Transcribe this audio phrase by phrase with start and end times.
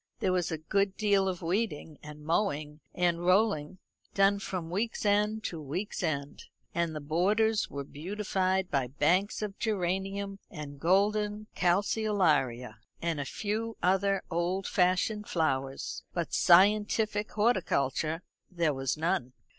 [0.17, 3.77] There was a good deal of weeding, and mowing, and rolling
[4.15, 9.59] done from week's end to week's end; and the borders were beautified by banks of
[9.59, 18.73] geranium and golden calceolaria, and a few other old fashioned flowers; but scientific horticulture there
[18.73, 19.33] was none.